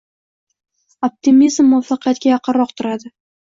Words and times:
«Optimizm 1.09 1.69
muvaffaqiyatga 1.77 2.35
yaqinroq 2.35 2.77
turadi 2.79 3.17